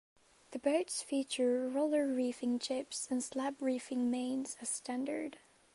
The 0.49 0.57
boats 0.57 1.03
feature 1.03 1.69
roller 1.69 2.07
reefing 2.07 2.57
jibs 2.57 3.07
and 3.11 3.23
slab 3.23 3.61
reefing 3.61 4.09
mains 4.09 4.57
as 4.59 4.67
standard. 4.69 5.37